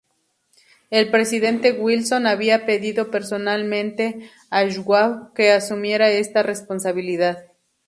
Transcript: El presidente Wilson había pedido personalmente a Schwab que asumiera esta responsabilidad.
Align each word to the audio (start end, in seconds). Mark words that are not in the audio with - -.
El 0.89 1.11
presidente 1.11 1.73
Wilson 1.73 2.25
había 2.25 2.65
pedido 2.65 3.11
personalmente 3.11 4.31
a 4.49 4.65
Schwab 4.67 5.31
que 5.35 5.51
asumiera 5.51 6.09
esta 6.09 6.41
responsabilidad. 6.41 7.45